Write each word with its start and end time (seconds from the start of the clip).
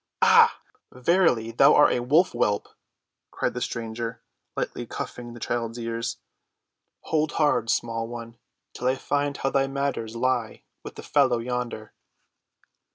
"Ouf! 0.23 0.55
verily 0.91 1.51
thou 1.51 1.75
art 1.75 1.91
a 1.93 1.99
wolf‐whelp!" 2.01 2.65
cried 3.29 3.53
the 3.53 3.61
stranger, 3.61 4.23
lightly 4.57 4.87
cuffing 4.87 5.33
the 5.35 5.39
child's 5.39 5.77
ears. 5.77 6.17
"Hold 7.01 7.33
hard, 7.33 7.69
small 7.69 8.07
one, 8.07 8.39
till 8.73 8.87
I 8.87 8.95
find 8.95 9.37
how 9.37 9.51
thy 9.51 9.67
matters 9.67 10.15
lie 10.15 10.63
with 10.81 10.95
the 10.95 11.03
fellow 11.03 11.37
yonder." 11.37 11.93